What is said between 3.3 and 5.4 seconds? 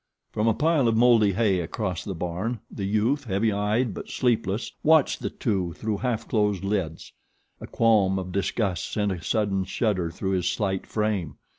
eyed but sleepless, watched the